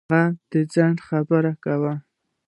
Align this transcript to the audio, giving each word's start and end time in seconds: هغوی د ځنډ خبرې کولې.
هغوی 0.09 0.25
د 0.51 0.53
ځنډ 0.73 0.97
خبرې 1.07 1.53
کولې. 1.63 1.95